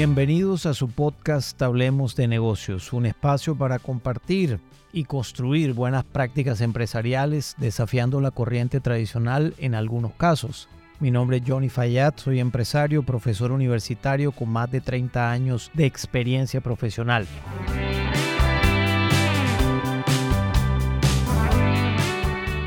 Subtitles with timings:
[0.00, 4.58] Bienvenidos a su podcast Hablemos de negocios, un espacio para compartir
[4.94, 10.70] y construir buenas prácticas empresariales desafiando la corriente tradicional en algunos casos.
[11.00, 15.84] Mi nombre es Johnny Fayad, soy empresario, profesor universitario con más de 30 años de
[15.84, 17.26] experiencia profesional.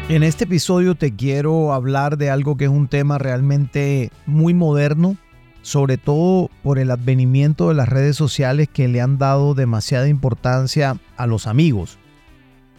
[0.07, 5.17] En este episodio te quiero hablar de algo que es un tema realmente muy moderno,
[5.63, 10.99] sobre todo por el advenimiento de las redes sociales que le han dado demasiada importancia
[11.17, 11.98] a los amigos.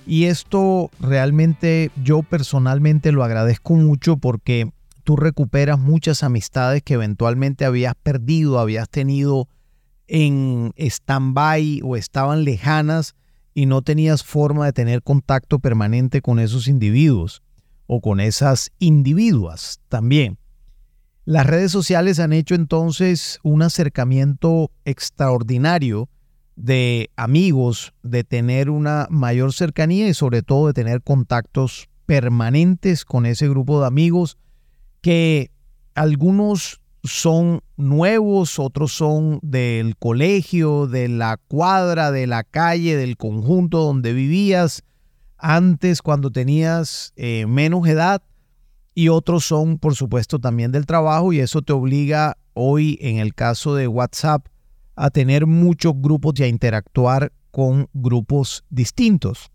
[0.06, 4.70] Y esto realmente yo personalmente lo agradezco mucho porque
[5.02, 9.48] tú recuperas muchas amistades que eventualmente habías perdido, habías tenido
[10.06, 13.14] en stand-by o estaban lejanas
[13.54, 17.42] y no tenías forma de tener contacto permanente con esos individuos
[17.86, 20.38] o con esas individuas también.
[21.26, 26.10] Las redes sociales han hecho entonces un acercamiento extraordinario
[26.54, 33.24] de amigos, de tener una mayor cercanía y sobre todo de tener contactos permanentes con
[33.24, 34.36] ese grupo de amigos
[35.00, 35.50] que
[35.94, 43.78] algunos son nuevos, otros son del colegio, de la cuadra, de la calle, del conjunto
[43.78, 44.82] donde vivías.
[45.38, 48.22] Antes cuando tenías eh, menos edad
[48.94, 53.34] y otros son por supuesto también del trabajo y eso te obliga hoy en el
[53.34, 54.46] caso de WhatsApp
[54.96, 59.50] a tener muchos grupos y a interactuar con grupos distintos.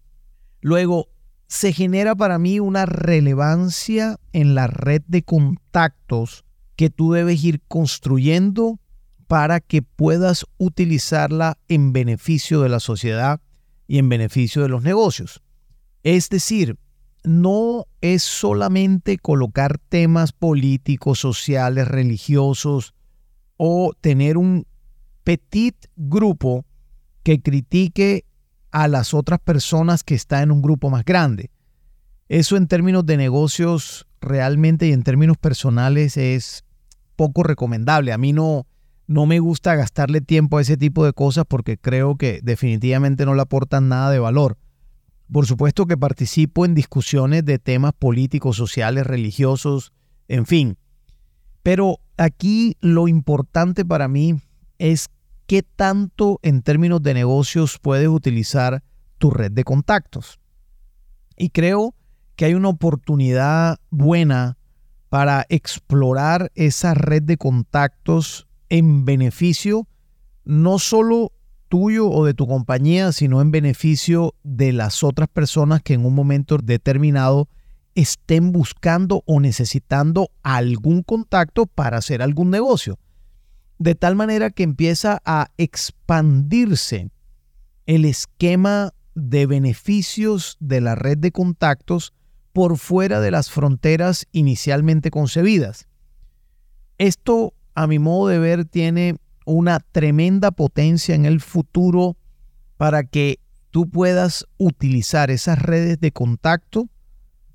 [0.62, 1.08] Luego,
[1.48, 7.62] se genera para mí una relevancia en la red de contactos que tú debes ir
[7.68, 8.80] construyendo
[9.28, 13.42] para que puedas utilizarla en beneficio de la sociedad
[13.88, 15.42] y en beneficio de los negocios.
[16.04, 16.78] Es decir,
[17.30, 22.96] no es solamente colocar temas políticos, sociales, religiosos
[23.56, 24.66] o tener un
[25.24, 26.66] petit grupo
[27.22, 28.26] que critique
[28.72, 31.52] a las otras personas que están en un grupo más grande.
[32.30, 36.66] Eso en términos de negocios realmente y en términos personales es
[37.16, 38.12] poco recomendable.
[38.12, 38.66] A mí no,
[39.06, 43.36] no me gusta gastarle tiempo a ese tipo de cosas porque creo que definitivamente no
[43.36, 44.58] le aportan nada de valor.
[45.32, 49.94] Por supuesto que participo en discusiones de temas políticos, sociales, religiosos,
[50.28, 50.78] en fin.
[51.62, 54.42] Pero aquí lo importante para mí
[54.80, 55.10] es
[55.46, 58.84] qué tanto en términos de negocios puedes utilizar
[59.18, 60.40] tu red de contactos.
[61.38, 61.96] Y creo
[62.36, 64.58] que hay una oportunidad buena
[65.10, 69.88] para explorar esa red de contactos en beneficio
[70.46, 71.32] no solo
[71.70, 76.14] tuyo o de tu compañía, sino en beneficio de las otras personas que en un
[76.14, 77.48] momento determinado
[77.96, 82.98] estén buscando o necesitando algún contacto para hacer algún negocio.
[83.78, 87.12] De tal manera que empieza a expandirse
[87.86, 92.14] el esquema de beneficios de la red de contactos
[92.54, 95.88] por fuera de las fronteras inicialmente concebidas.
[96.98, 99.16] Esto, a mi modo de ver, tiene
[99.54, 102.18] una tremenda potencia en el futuro
[102.78, 103.40] para que
[103.72, 106.88] tú puedas utilizar esas redes de contacto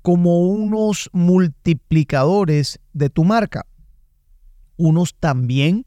[0.01, 3.65] como unos multiplicadores de tu marca,
[4.77, 5.85] unos también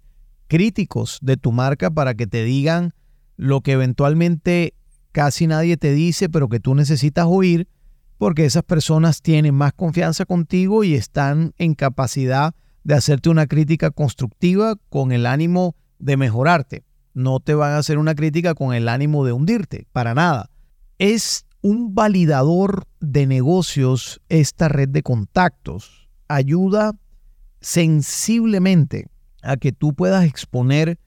[0.49, 2.95] críticos de tu marca para que te digan
[3.37, 4.75] lo que eventualmente
[5.13, 7.69] casi nadie te dice, pero que tú necesitas oír
[8.17, 13.91] porque esas personas tienen más confianza contigo y están en capacidad de hacerte una crítica
[13.91, 16.85] constructiva con el ánimo de mejorarte.
[17.15, 20.51] No te van a hacer una crítica con el ánimo de hundirte, para nada.
[20.99, 26.09] Es un validador de negocios esta red de contactos.
[26.29, 26.95] Ayuda
[27.61, 29.09] sensiblemente
[29.43, 30.99] a que tú puedas exponer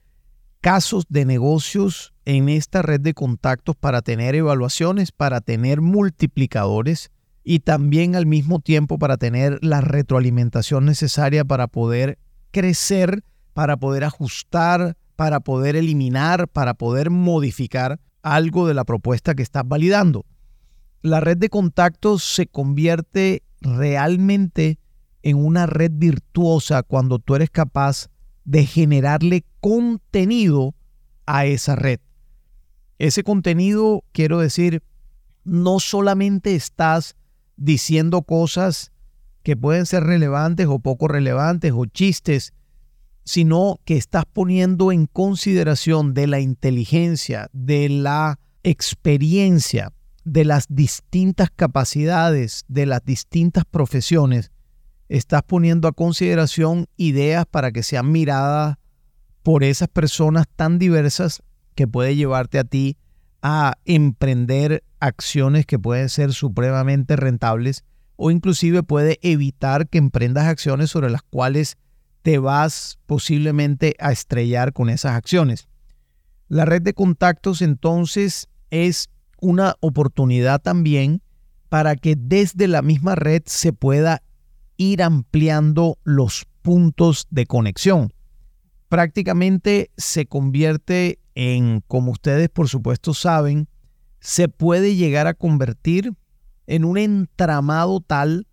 [0.60, 7.10] casos de negocios en esta red de contactos para tener evaluaciones, para tener multiplicadores
[7.44, 12.18] y también al mismo tiempo para tener la retroalimentación necesaria para poder
[12.52, 13.24] crecer,
[13.54, 19.66] para poder ajustar, para poder eliminar, para poder modificar algo de la propuesta que estás
[19.66, 20.24] validando.
[21.02, 24.78] La red de contactos se convierte realmente
[25.22, 28.08] en una red virtuosa cuando tú eres capaz
[28.44, 30.74] de generarle contenido
[31.26, 32.00] a esa red.
[32.98, 34.82] Ese contenido, quiero decir,
[35.44, 37.16] no solamente estás
[37.56, 38.92] diciendo cosas
[39.42, 42.52] que pueden ser relevantes o poco relevantes o chistes,
[43.24, 49.92] sino que estás poniendo en consideración de la inteligencia, de la experiencia,
[50.24, 54.50] de las distintas capacidades, de las distintas profesiones,
[55.08, 58.78] estás poniendo a consideración ideas para que sean miradas
[59.42, 61.42] por esas personas tan diversas
[61.74, 62.96] que puede llevarte a ti
[63.42, 67.84] a emprender acciones que pueden ser supremamente rentables
[68.16, 71.76] o inclusive puede evitar que emprendas acciones sobre las cuales
[72.22, 75.68] te vas posiblemente a estrellar con esas acciones.
[76.48, 79.10] La red de contactos entonces es
[79.40, 81.22] una oportunidad también
[81.68, 84.22] para que desde la misma red se pueda
[84.76, 88.12] ir ampliando los puntos de conexión.
[88.88, 93.68] Prácticamente se convierte en, como ustedes por supuesto saben,
[94.20, 96.12] se puede llegar a convertir
[96.66, 98.46] en un entramado tal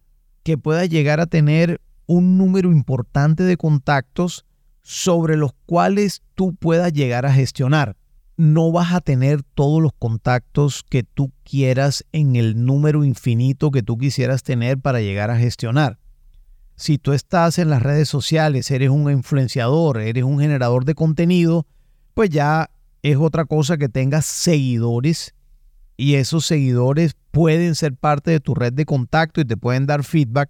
[0.43, 4.43] que pueda llegar a tener un número importante de contactos
[4.81, 7.97] sobre los cuales tú puedas llegar a gestionar.
[8.35, 13.83] No vas a tener todos los contactos que tú quieras en el número infinito que
[13.83, 15.99] tú quisieras tener para llegar a gestionar.
[16.75, 21.67] Si tú estás en las redes sociales, eres un influenciador, eres un generador de contenido,
[22.15, 22.71] pues ya
[23.03, 25.35] es otra cosa que tengas seguidores
[25.95, 30.03] y esos seguidores pueden ser parte de tu red de contacto y te pueden dar
[30.03, 30.49] feedback.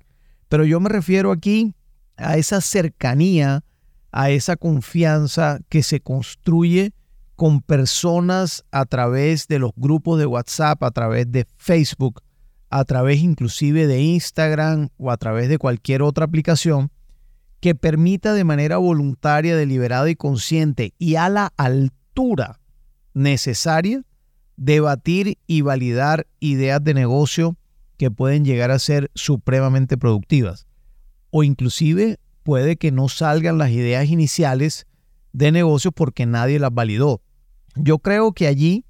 [0.49, 1.75] Pero yo me refiero aquí
[2.17, 3.63] a esa cercanía,
[4.11, 6.91] a esa confianza que se construye
[7.35, 12.21] con personas a través de los grupos de WhatsApp, a través de Facebook,
[12.69, 16.91] a través inclusive de Instagram o a través de cualquier otra aplicación
[17.61, 22.59] que permita de manera voluntaria, deliberada y consciente y a la altura
[23.13, 24.03] necesaria
[24.57, 27.55] debatir y validar ideas de negocio
[27.99, 30.67] que pueden llegar a ser supremamente productivas.
[31.31, 34.87] O inclusive puede que no salgan las ideas iniciales
[35.33, 37.21] de negocio porque nadie las validó.
[37.75, 38.85] Yo creo que allí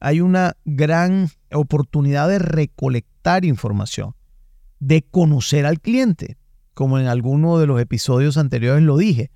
[0.00, 4.16] hay una gran oportunidad de recolectar información,
[4.80, 6.36] de conocer al cliente,
[6.74, 9.30] como en alguno de los episodios anteriores lo dije.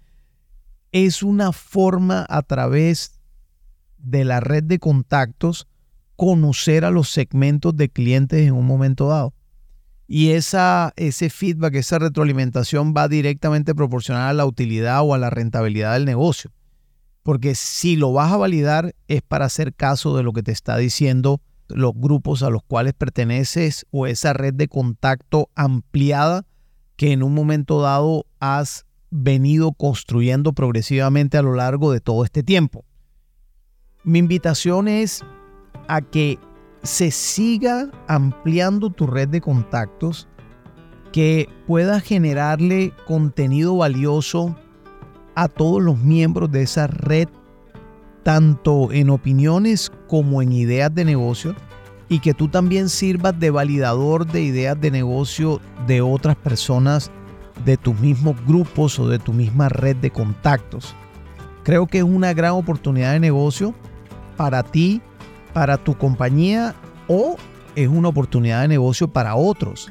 [0.90, 3.20] Es una forma a través
[3.96, 5.69] de la red de contactos
[6.16, 9.34] conocer a los segmentos de clientes en un momento dado.
[10.06, 15.31] Y esa, ese feedback, esa retroalimentación va directamente proporcional a la utilidad o a la
[15.31, 16.50] rentabilidad del negocio.
[17.22, 20.76] Porque si lo vas a validar es para hacer caso de lo que te está
[20.76, 26.46] diciendo los grupos a los cuales perteneces o esa red de contacto ampliada
[26.96, 32.43] que en un momento dado has venido construyendo progresivamente a lo largo de todo este
[32.43, 32.84] tiempo.
[34.02, 35.25] Mi invitación es
[35.88, 36.38] a que
[36.82, 40.28] se siga ampliando tu red de contactos,
[41.12, 44.56] que pueda generarle contenido valioso
[45.34, 47.28] a todos los miembros de esa red,
[48.22, 51.54] tanto en opiniones como en ideas de negocio,
[52.08, 57.10] y que tú también sirvas de validador de ideas de negocio de otras personas
[57.64, 60.94] de tus mismos grupos o de tu misma red de contactos.
[61.62, 63.74] Creo que es una gran oportunidad de negocio
[64.36, 65.00] para ti,
[65.54, 66.74] para tu compañía
[67.08, 67.36] o
[67.76, 69.90] es una oportunidad de negocio para otros.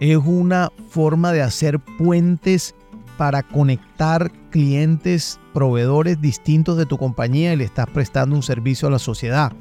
[0.00, 2.74] Es una forma de hacer puentes
[3.16, 8.90] para conectar clientes, proveedores distintos de tu compañía y le estás prestando un servicio a
[8.90, 9.52] la sociedad.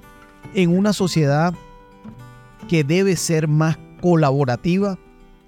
[0.55, 1.53] En una sociedad
[2.67, 4.97] que debe ser más colaborativa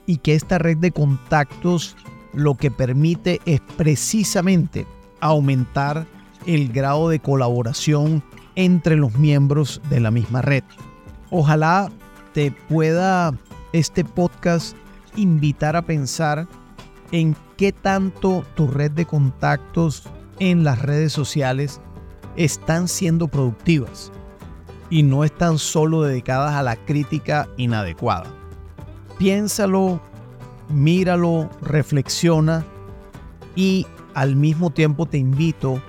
[0.06, 1.96] y que esta red de contactos
[2.34, 4.86] lo que permite es precisamente
[5.22, 6.06] aumentar
[6.46, 8.22] el grado de colaboración
[8.56, 10.64] entre los miembros de la misma red.
[11.30, 11.92] Ojalá
[12.34, 13.34] te pueda
[13.72, 14.76] este podcast
[15.16, 16.48] invitar a pensar
[17.12, 20.04] en qué tanto tu red de contactos
[20.40, 21.80] en las redes sociales
[22.36, 24.12] están siendo productivas
[24.90, 28.26] y no están solo dedicadas a la crítica inadecuada.
[29.18, 30.02] Piénsalo,
[30.70, 32.66] míralo, reflexiona
[33.56, 35.82] y al mismo tiempo te invito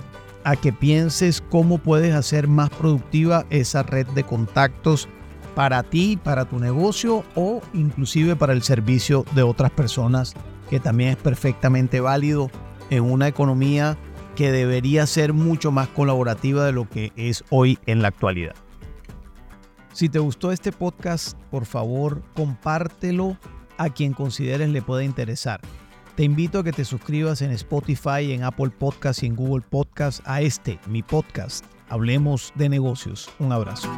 [0.45, 5.09] a que pienses cómo puedes hacer más productiva esa red de contactos
[5.55, 10.33] para ti, para tu negocio o inclusive para el servicio de otras personas,
[10.69, 12.51] que también es perfectamente válido
[12.91, 13.97] en una economía
[14.35, 18.53] que debería ser mucho más colaborativa de lo que es hoy en la actualidad.
[19.93, 23.37] Si te gustó este podcast, por favor, compártelo
[23.77, 25.61] a quien consideres le pueda interesar.
[26.15, 30.21] Te invito a que te suscribas en Spotify, en Apple Podcast y en Google Podcast
[30.25, 31.65] a este, mi podcast.
[31.89, 33.29] Hablemos de negocios.
[33.37, 33.89] Un abrazo.